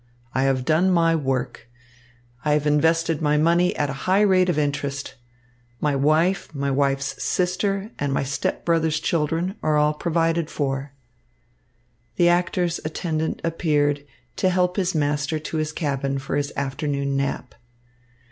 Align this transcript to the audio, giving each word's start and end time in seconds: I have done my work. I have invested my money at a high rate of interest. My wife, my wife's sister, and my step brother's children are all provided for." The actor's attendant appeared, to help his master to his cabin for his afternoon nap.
I 0.33 0.41
have 0.45 0.65
done 0.65 0.89
my 0.89 1.15
work. 1.15 1.69
I 2.43 2.53
have 2.53 2.65
invested 2.65 3.21
my 3.21 3.37
money 3.37 3.75
at 3.75 3.89
a 3.91 4.01
high 4.09 4.21
rate 4.21 4.49
of 4.49 4.57
interest. 4.57 5.13
My 5.79 5.95
wife, 5.95 6.49
my 6.55 6.71
wife's 6.71 7.23
sister, 7.23 7.91
and 7.99 8.11
my 8.11 8.23
step 8.23 8.65
brother's 8.65 8.99
children 8.99 9.57
are 9.61 9.77
all 9.77 9.93
provided 9.93 10.49
for." 10.49 10.93
The 12.15 12.29
actor's 12.29 12.79
attendant 12.83 13.41
appeared, 13.43 14.03
to 14.37 14.49
help 14.49 14.75
his 14.75 14.95
master 14.95 15.37
to 15.37 15.57
his 15.57 15.71
cabin 15.71 16.17
for 16.17 16.35
his 16.35 16.51
afternoon 16.57 17.15
nap. 17.15 17.53